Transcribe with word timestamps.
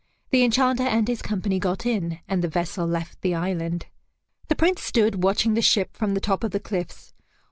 The 0.31 0.43
Enchanter 0.43 0.81
and 0.81 1.07
his 1.07 1.21
company 1.21 1.59
got 1.59 1.85
in, 1.85 2.21
and 2.27 2.43
the 2.43 2.47
vessel 2.47 2.87
left 2.87 3.21
the 3.21 3.35
island. 3.35 3.85
The 4.47 4.55
Prince 4.55 4.81
stood 4.81 5.21
watching 5.21 5.53
the 5.53 5.61
ship 5.61 5.95
from 5.95 6.15
the 6.15 6.19
top 6.19 6.43
of 6.43 6.49
the 6.49 6.59
cliffs. 6.59 7.13